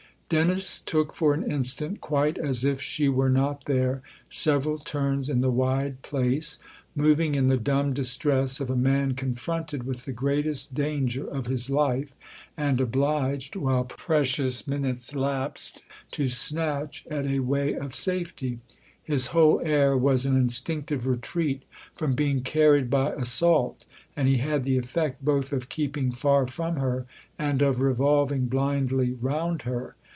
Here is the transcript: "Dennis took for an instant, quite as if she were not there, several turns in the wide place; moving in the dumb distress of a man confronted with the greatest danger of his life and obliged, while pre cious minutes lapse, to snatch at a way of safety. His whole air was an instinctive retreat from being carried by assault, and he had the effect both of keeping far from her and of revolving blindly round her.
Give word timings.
"Dennis 0.31 0.79
took 0.79 1.11
for 1.13 1.33
an 1.33 1.43
instant, 1.43 1.99
quite 1.99 2.37
as 2.37 2.63
if 2.63 2.81
she 2.81 3.09
were 3.09 3.29
not 3.29 3.65
there, 3.65 4.01
several 4.29 4.79
turns 4.79 5.27
in 5.27 5.41
the 5.41 5.51
wide 5.51 6.01
place; 6.03 6.57
moving 6.95 7.35
in 7.35 7.47
the 7.47 7.57
dumb 7.57 7.91
distress 7.93 8.61
of 8.61 8.69
a 8.69 8.75
man 8.77 9.13
confronted 9.13 9.83
with 9.83 10.05
the 10.05 10.13
greatest 10.13 10.73
danger 10.73 11.27
of 11.27 11.47
his 11.47 11.69
life 11.69 12.15
and 12.55 12.79
obliged, 12.79 13.57
while 13.57 13.83
pre 13.83 14.23
cious 14.23 14.65
minutes 14.69 15.13
lapse, 15.13 15.73
to 16.11 16.29
snatch 16.29 17.05
at 17.11 17.25
a 17.25 17.39
way 17.39 17.73
of 17.73 17.93
safety. 17.93 18.59
His 19.03 19.25
whole 19.35 19.59
air 19.65 19.97
was 19.97 20.25
an 20.25 20.37
instinctive 20.37 21.05
retreat 21.07 21.63
from 21.93 22.13
being 22.15 22.39
carried 22.41 22.89
by 22.89 23.11
assault, 23.15 23.85
and 24.15 24.29
he 24.29 24.37
had 24.37 24.63
the 24.63 24.77
effect 24.77 25.25
both 25.25 25.51
of 25.51 25.67
keeping 25.67 26.13
far 26.13 26.47
from 26.47 26.77
her 26.77 27.05
and 27.37 27.61
of 27.61 27.81
revolving 27.81 28.45
blindly 28.45 29.11
round 29.19 29.63
her. 29.63 29.97